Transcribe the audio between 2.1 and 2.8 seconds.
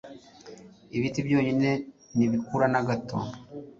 nibikura